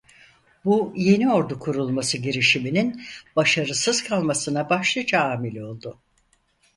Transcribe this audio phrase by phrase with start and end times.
[0.65, 3.03] Bu yeni ordu kurulması girişiminin
[3.35, 5.99] başarısız kalmasına başlıca amil oldu.